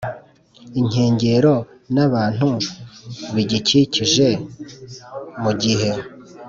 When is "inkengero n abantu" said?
0.79-2.49